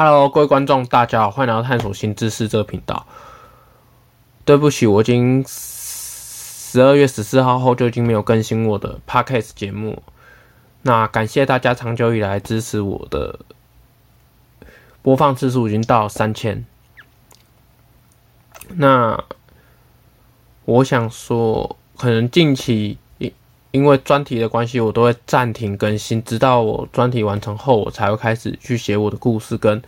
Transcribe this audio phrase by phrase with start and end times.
[0.00, 3.04] Hello，各位观众，大家好，欢迎来到探索新知识这个频道。
[4.44, 10.00] 对不起，我已经十二月十四号后就已经没有更新我的 Podcast 节目。
[10.82, 13.40] 那感谢大家长久以来支持我的
[15.02, 16.64] 播放次数已经到三千。
[18.68, 19.24] 那
[20.64, 22.98] 我想说，可能近期
[23.70, 29.82] 因为专题的关系，我都会暂停更新，直到我专题完成后，我才会开始去写我的故事跟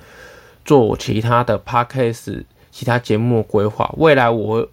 [0.64, 3.92] 做我其他的 podcast、其他节目规划。
[3.96, 4.68] 未来我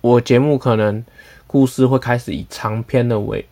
[0.00, 1.04] 我节目可能
[1.46, 3.46] 故事会开始以长篇的为，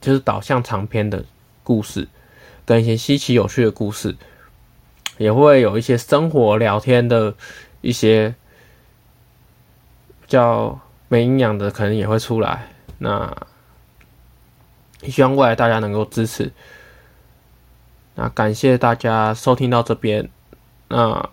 [0.00, 1.24] 就是导向长篇的
[1.62, 2.08] 故事，
[2.64, 4.16] 跟一些稀奇有趣的故事，
[5.18, 7.34] 也会有一些生活聊天的
[7.80, 8.34] 一些。
[10.26, 13.30] 叫没营养的可能也会出来，那
[15.10, 16.52] 希望未来大家能够支持。
[18.14, 20.28] 那感谢大家收听到这边，
[20.88, 21.28] 那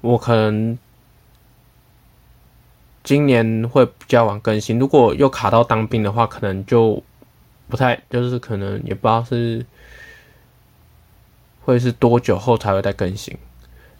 [0.00, 0.78] 我可能
[3.02, 7.02] 今年会比较晚更新，如果又卡到当兵的话，可能就
[7.68, 9.66] 不太，就是可能也不知道是
[11.64, 13.36] 会是多久后才会再更新。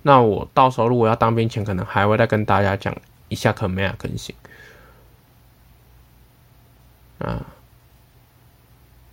[0.03, 2.97] 那我到时候如果要当兵前，可能还会再跟大家讲。
[3.31, 4.35] 一下可能没有更新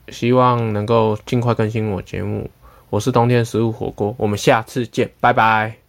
[0.09, 2.49] 希望能够尽快更新我节目。
[2.89, 5.84] 我是冬天食物火锅，我们下次见，拜拜。